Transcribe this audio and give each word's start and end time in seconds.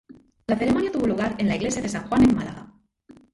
La 0.47 0.57
ceremonia 0.57 0.91
tuvo 0.91 1.05
lugar 1.05 1.35
en 1.37 1.47
la 1.47 1.55
Iglesia 1.57 1.79
de 1.79 1.87
San 1.89 2.07
Juan 2.07 2.27
en 2.27 2.35
Málaga. 2.35 2.73